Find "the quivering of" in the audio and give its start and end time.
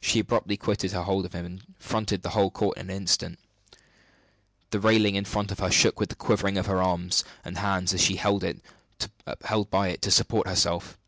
6.08-6.66